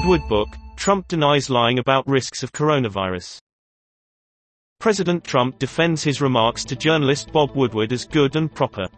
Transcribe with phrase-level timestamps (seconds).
[0.00, 3.36] Woodward book, Trump denies lying about risks of coronavirus.
[4.78, 8.88] President Trump defends his remarks to journalist Bob Woodward as good and proper.